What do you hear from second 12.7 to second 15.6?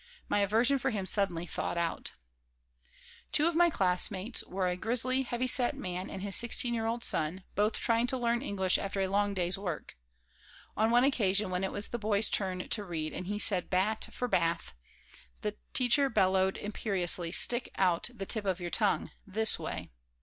read and he said "bat" for "bath," the